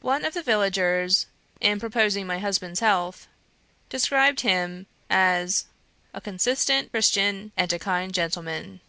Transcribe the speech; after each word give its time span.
One 0.00 0.24
of 0.24 0.32
the 0.32 0.42
villagers, 0.42 1.26
in 1.60 1.78
proposing 1.78 2.26
my 2.26 2.38
husband's 2.38 2.80
health, 2.80 3.28
described 3.90 4.40
him 4.40 4.86
as 5.10 5.66
a 6.14 6.22
'consistent 6.22 6.90
Christian 6.90 7.52
and 7.54 7.70
a 7.74 7.78
kind 7.78 8.14
gentleman.' 8.14 8.80